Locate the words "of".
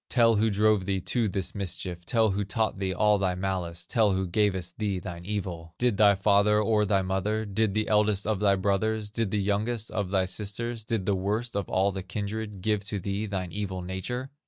8.25-8.39, 9.91-10.09, 11.55-11.69